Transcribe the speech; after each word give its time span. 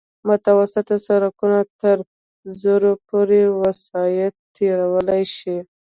متوسط 0.27 0.87
سرکونه 1.05 1.59
تر 1.81 1.97
زرو 2.59 2.91
پورې 3.07 3.41
وسایط 3.61 4.33
تېرولی 4.55 5.23
شي 5.35 5.57